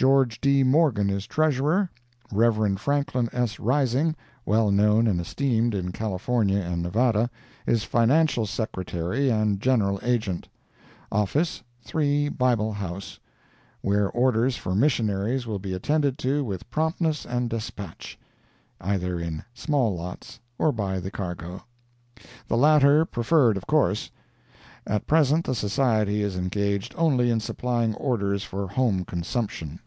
Geo. 0.00 0.22
D. 0.24 0.62
Morgan 0.62 1.10
is 1.10 1.26
Treasurer. 1.26 1.90
Rev. 2.30 2.80
Franklin 2.80 3.28
S. 3.32 3.58
Rising, 3.58 4.14
well 4.46 4.70
known 4.70 5.08
and 5.08 5.20
esteemed 5.20 5.74
in 5.74 5.90
California 5.90 6.60
and 6.60 6.84
Nevada, 6.84 7.28
is 7.66 7.82
Financial 7.82 8.46
Secretary 8.46 9.28
and 9.28 9.60
General 9.60 9.98
Agent—office, 10.04 11.64
3 11.82 12.28
Bible 12.28 12.72
House, 12.74 13.18
where 13.80 14.08
orders 14.10 14.54
for 14.56 14.72
missionaries 14.72 15.48
will 15.48 15.58
be 15.58 15.72
attended 15.74 16.16
to 16.18 16.44
with 16.44 16.70
promptness 16.70 17.26
and 17.26 17.50
despatch, 17.50 18.16
either 18.80 19.18
in 19.18 19.42
small 19.52 19.96
lots 19.96 20.38
or 20.58 20.70
by 20.70 21.00
the 21.00 21.10
cargo. 21.10 21.64
The 22.46 22.56
latter 22.56 23.04
preferred, 23.04 23.56
of 23.56 23.66
course. 23.66 24.12
At 24.86 25.08
present 25.08 25.44
the 25.44 25.56
Society 25.56 26.22
is 26.22 26.36
engaged 26.36 26.94
only 26.96 27.30
in 27.32 27.40
supplying 27.40 27.96
orders 27.96 28.44
for 28.44 28.68
home 28.68 29.04
consumption. 29.04 29.80